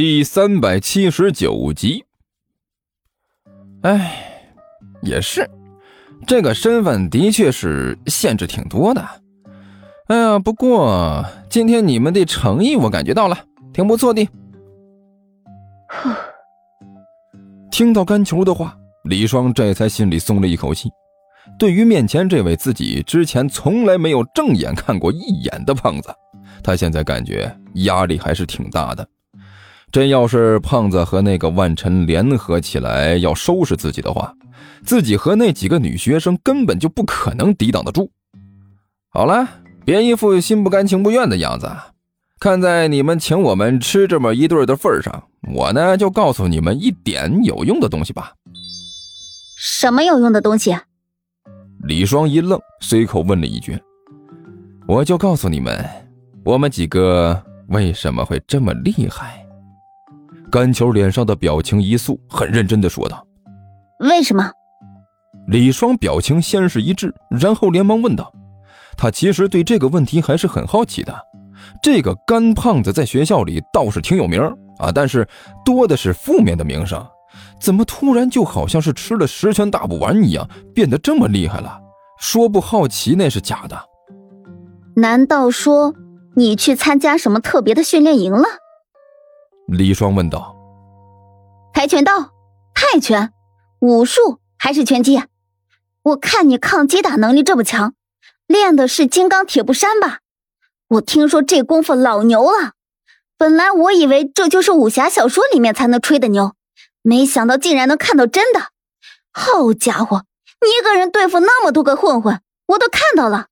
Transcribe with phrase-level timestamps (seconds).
[0.00, 2.04] 第三百七十九集。
[3.82, 4.46] 哎，
[5.02, 5.44] 也是，
[6.24, 9.04] 这个身份的确是限制挺多的。
[10.06, 14.24] 哎呀，不过今天你们的诚意我感觉到了，挺不错的。
[17.72, 20.88] 听到甘球的话，李双这才心里松了一口气。
[21.58, 26.14] 对于面前这位自己之前从来没有正眼看过一眼的胖子，
[26.62, 29.04] 他现在感觉压力还是挺大的。
[29.90, 34.34] 真要是胖子和那个万晨联合起来要收拾自己的话，
[34.84, 38.10] 自己和那几个女学生根本就不可能抵挡得住。
[39.08, 39.48] 好了，
[39.84, 41.70] 别一副心不甘情不愿的样子。
[42.38, 48.34] 看在你们请我们吃这么一顿的份上，我呢就告诉你们一点有用的东西吧。
[49.56, 50.76] 什么有用的东西？
[51.82, 53.80] 李双一愣，随口问了一句
[54.86, 55.84] ：“我就告诉你们，
[56.44, 59.44] 我们几个为什么会这么厉害。”
[60.48, 63.24] 甘球脸上的表情一肃，很认真的说道
[64.00, 64.50] ：“为什么？”
[65.48, 68.32] 李双表情先是一滞，然后连忙问道
[68.98, 71.14] ：“他其实对这个问题还是很好奇的。
[71.82, 74.40] 这个干胖子在学校里倒是挺有名
[74.78, 75.26] 啊，但是
[75.64, 77.04] 多的是负面的名声。
[77.60, 81.78] 怎么突然就好像是吃了十全大补丸一样，变得这么厉害了？
[82.18, 83.78] 说不好奇那是假的。
[84.96, 85.94] 难道说
[86.36, 88.44] 你去参加什么特别的训练营了？”
[89.70, 90.56] 李双问道
[91.74, 92.30] ：“跆拳道、
[92.74, 93.34] 泰拳、
[93.80, 95.22] 武术还是拳击？
[96.02, 97.92] 我看你抗击打能力这么强，
[98.46, 100.20] 练的是金刚铁布衫吧？
[100.88, 102.72] 我听说这功夫老牛了。
[103.36, 106.54] 本来我以为这就是武侠小说里面才能吹的牛，
[107.02, 108.68] 没想到竟然能看到真的。
[109.30, 110.24] 好家伙，
[110.62, 113.48] 你一个人对付那么多个混混，我都看到了。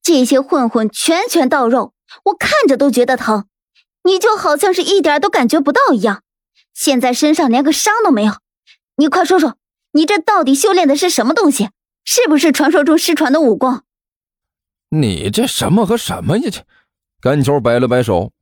[0.00, 1.94] 这些混混拳拳到肉，
[2.26, 3.46] 我看着都觉得疼。”
[4.08, 6.22] 你就好像是一点都感觉不到一样，
[6.72, 8.32] 现在身上连个伤都没有。
[8.96, 9.56] 你快说说，
[9.92, 11.68] 你这到底修炼的是什么东西？
[12.06, 13.82] 是不是传说中失传的武功？
[14.88, 16.50] 你这什么和什么呀？
[16.50, 16.64] 这
[17.20, 18.32] 甘球摆了摆手，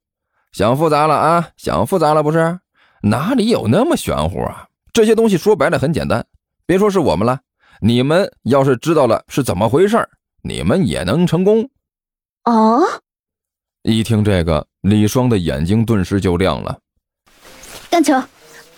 [0.52, 2.60] 想复杂了啊，想复杂了不是？
[3.02, 4.68] 哪里有那么玄乎啊？
[4.92, 6.24] 这些东西说白了很简单，
[6.64, 7.40] 别说是我们了，
[7.80, 10.08] 你们要是知道了是怎么回事，
[10.42, 11.68] 你们也能成功。
[12.44, 13.02] 哦。
[13.86, 16.76] 一听这个，李双的眼睛顿时就亮了。
[17.88, 18.14] 干球，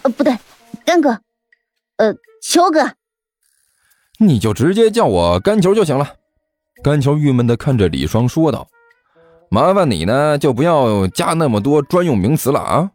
[0.02, 0.36] 呃，不对，
[0.84, 1.18] 干哥，
[1.96, 2.92] 呃，球哥，
[4.18, 6.14] 你就直接叫我干球就行了。
[6.82, 8.68] 干球郁闷的看着李双说道
[9.50, 12.90] ：“麻烦你呢，就不要加那么多专用名词了啊。”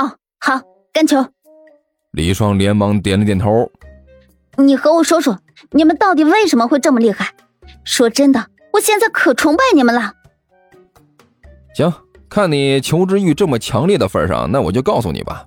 [0.00, 0.60] 哦，好，
[0.92, 1.16] 干球。
[2.12, 3.68] 李双连忙点了点头。
[4.56, 5.40] 你和我说说，
[5.72, 7.34] 你们到底为什么会这么厉害？
[7.82, 10.12] 说真的，我现在可崇拜你们了。
[11.74, 11.92] 行，
[12.28, 15.46] 看你求知欲这么强烈的份上，那我就告诉你吧。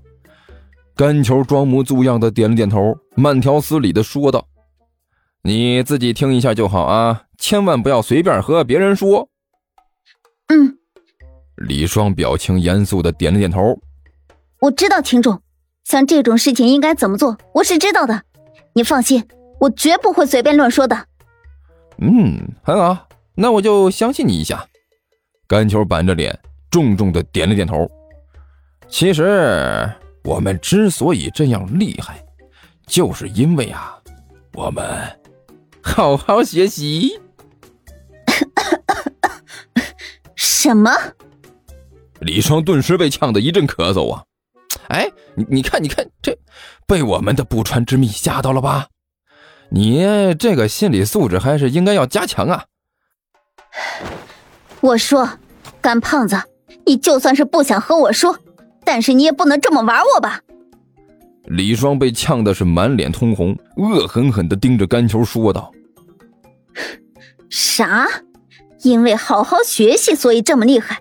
[0.96, 4.48] 甘球装模作样的点了点头，慢条斯理的说道
[5.44, 9.30] ：“你自己听一下就好啊，千万不要随便和别人说。”
[10.48, 10.78] 嗯。
[11.56, 13.80] 李双表情严肃的点了点头。
[14.62, 15.42] 我知道，听众，
[15.84, 18.24] 像这种事情应该怎么做，我是知道的。
[18.74, 19.28] 你放心，
[19.60, 21.06] 我绝不会随便乱说的。
[21.98, 24.68] 嗯，很好，那我就相信你一下。
[25.52, 26.34] 甘球板着脸，
[26.70, 27.86] 重重的点了点头。
[28.88, 32.24] 其实我们之所以这样厉害，
[32.88, 34.00] 就是因为啊，
[34.54, 34.82] 我们
[35.82, 37.20] 好好学习。
[40.38, 40.90] 什么？
[42.22, 44.24] 李双顿时被呛得一阵咳嗽啊！
[44.88, 46.34] 哎，你你看，你看，这
[46.88, 48.88] 被我们的不传之秘吓到了吧？
[49.70, 52.68] 你这个心理素质还是应该要加强啊！
[54.82, 55.30] 我说。
[55.80, 56.40] 干胖子，
[56.86, 58.38] 你就算是不想和我说，
[58.84, 60.42] 但是你也不能这么玩我吧？
[61.46, 65.72] 李双被呛的是满脸通红，恶狠狠的盯着甘球说道
[67.50, 68.08] ：“啥？
[68.84, 71.00] 因为好好学习，所以这么厉害？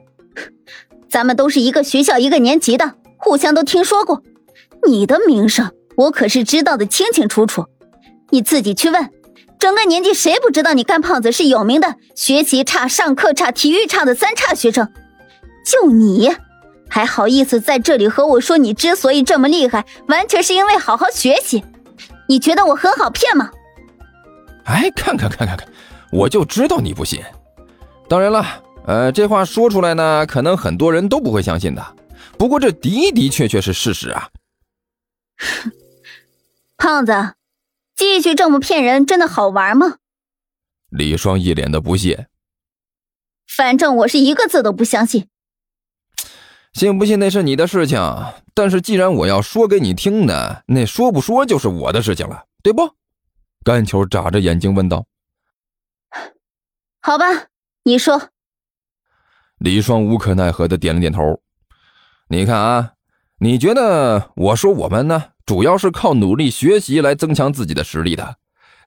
[1.11, 4.23] 咱们都是一个学校一个年级的，互相都听说过。
[4.87, 7.67] 你的名声，我可是知道的清清楚楚。
[8.31, 9.11] 你自己去问。”
[9.61, 14.89] 整个年级谁不知道你干胖子是有名的学习差、上课差、体育差的三差学生？
[15.67, 16.35] 就你，
[16.89, 21.63] 还好意思在这里和我说你之所以这么厉害，完全是因为好好学习？
[22.27, 23.51] 你觉得我很好骗吗？
[24.65, 25.69] 哎，看看看看看，
[26.11, 27.23] 我就知道你不信。
[28.09, 28.47] 当然了，
[28.87, 31.97] 呃，这话说出来呢，可能很多人都不会相信的。
[32.39, 34.29] 不过这的的确确是事实啊。
[36.79, 37.13] 胖子。
[38.01, 39.99] 继续这么骗人，真的好玩吗？
[40.89, 42.29] 李双一脸的不屑。
[43.47, 45.29] 反正我是一个字都不相信。
[46.73, 48.01] 信不信那是你的事情，
[48.55, 52.95] 但是既然我要说给你听的，那说不说就是我的事情了，对不？
[53.63, 55.05] 甘球眨着眼睛问道。
[57.03, 57.27] 好吧，
[57.83, 58.31] 你说。
[59.59, 61.43] 李双无可奈何的点了点头。
[62.29, 62.93] 你看啊，
[63.41, 68.37] 你觉得我说我们呢，主要是靠努力学习来增强自己的实力的，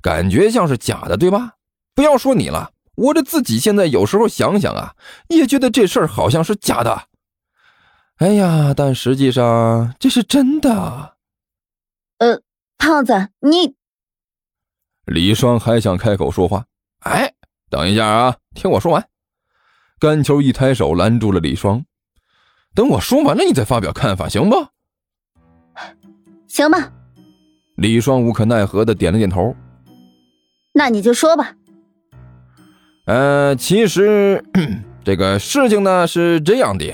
[0.01, 1.55] 感觉像是假的，对吧？
[1.93, 4.95] 不要说你了，我这自己现在有时候想想啊，
[5.27, 7.09] 也觉得这事儿好像是假的。
[8.15, 11.17] 哎呀，但实际上这是真的。
[12.19, 12.41] 呃，
[12.77, 13.75] 胖子，你……
[15.03, 16.67] 李双还想开口说话，
[16.99, 17.33] 哎，
[17.69, 19.05] 等一下啊，听我说完。
[19.99, 21.83] 甘球一抬手拦住了李双，
[22.73, 24.69] 等我说完了，你再发表看法，行不？
[26.53, 26.91] 行吧。
[27.77, 29.55] 李双无可奈何的点了点头。
[30.71, 31.55] 那你就说吧。
[33.05, 34.45] 呃，其实
[35.03, 36.93] 这个事情呢是这样的。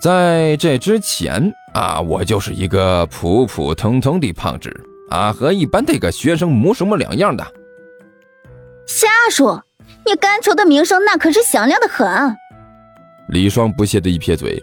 [0.00, 4.68] 在这之前啊，我就是一个普普通通的胖子
[5.08, 7.46] 啊，和一般的个学生没什么两样的。
[8.88, 9.62] 瞎说！
[10.04, 12.36] 你甘球的名声那可是响亮的很。
[13.28, 14.60] 李双不屑的一撇嘴：“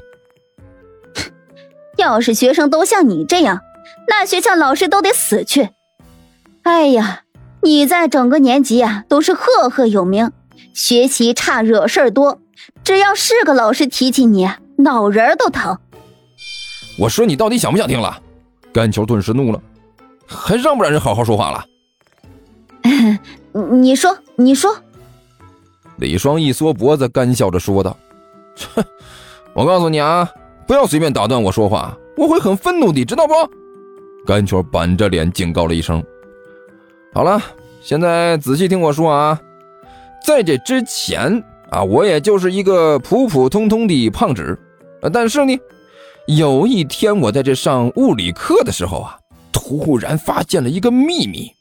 [1.96, 3.62] 要是学生都像你这样，
[4.08, 5.70] 那学校老师都得死去。
[6.64, 7.24] 哎呀，
[7.64, 10.32] 你在整个年级啊都是赫赫有名，
[10.74, 12.40] 学习差，惹事儿多，
[12.84, 14.50] 只要是个老师提起你。”
[14.80, 15.78] 脑仁都疼！
[16.98, 18.18] 我说你到底想不想听了？
[18.72, 19.62] 甘球顿时怒了，
[20.26, 21.66] 还让不让人好好说话了？
[23.52, 24.74] 你说，你说。
[25.98, 27.98] 李双一缩脖子，干笑着说道
[28.74, 28.86] ：“哼，
[29.54, 30.30] 我告诉你啊，
[30.66, 33.34] 不要随便打断我说话，我会很愤怒的，知道不？”
[34.30, 36.06] 甘球板着脸警告了一声
[37.12, 37.42] ：“好了，
[37.82, 39.42] 现在仔细听我说啊，
[40.24, 44.56] 在这之前啊，我也就是一个普普通通的胖子。”
[45.02, 45.58] 呃，但是呢，
[46.28, 49.18] 有一天我在这上物理课的时候啊，
[49.52, 51.52] 突然发现了一个秘密。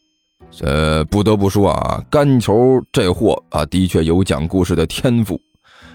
[0.61, 5.41] 呃，不得不说啊，干球这货啊，的确有讲故事的天赋。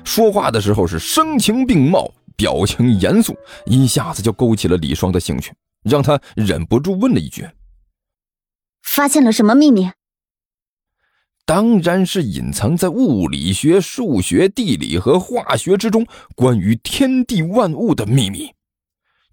[0.03, 3.35] 说话的时候是声情并茂，表情严肃，
[3.67, 5.53] 一下子就勾起了李双的兴趣，
[5.83, 7.49] 让他忍不住问了一句
[8.81, 9.91] ：“发现了什么秘密？”
[11.45, 18.53] 当然是隐藏在物理学、数学、地理和化学之中关于天地万物的秘密。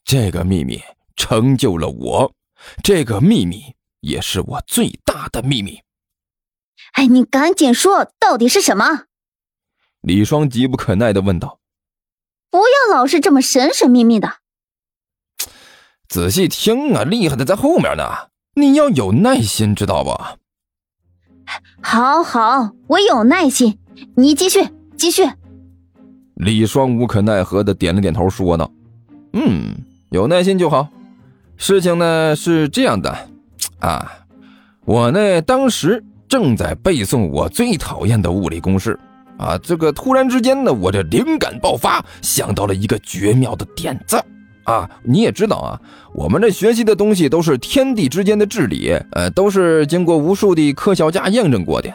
[0.05, 0.83] 这个秘密
[1.15, 2.35] 成就了我，
[2.83, 5.81] 这个秘密也是我最大的秘密。
[6.95, 9.05] 哎，你赶紧说，到底是什么？
[10.01, 11.61] 李双急不可耐的问道。
[12.51, 14.39] 不要老是这么神神秘秘的。
[16.11, 18.03] 仔细听啊，厉害的在后面呢。
[18.57, 20.11] 你要有耐心，知道不？
[21.81, 23.79] 好好，我有耐心，
[24.17, 24.59] 你继续
[24.97, 25.23] 继续。
[26.35, 28.69] 李双无可奈何的点了点头，说道
[29.35, 29.73] ：“嗯，
[30.11, 30.89] 有耐心就好。
[31.57, 33.17] 事情呢是这样的，
[33.79, 34.11] 啊，
[34.85, 38.99] 我呢当时正在背诵我最讨厌的物理公式，
[39.39, 44.21] 啊，这个突然之间呢，我这灵感爆发，想到了一个绝妙的点子。”
[44.71, 45.81] 啊，你也知道啊，
[46.15, 51.93] 我们这学习的东西都是天地之间的治理，呃，都是经过无数的科学家验证过的，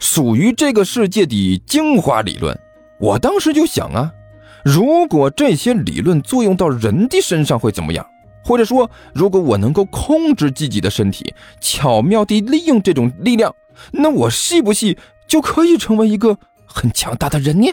[0.00, 2.58] 属于这个世界的精华理论。
[2.98, 4.10] 我当时就想啊，
[4.64, 8.04] 如果这些理论作用到人的身上会怎么样？
[8.42, 13.54] 或者说，如果我能够控制自己的身体，巧妙地利用这种力量，
[13.90, 14.96] 那我是不是
[15.26, 17.72] 就可以成为一个很强大的人呢？